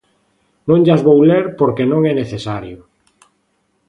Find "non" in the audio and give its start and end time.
0.69-0.79, 1.91-2.01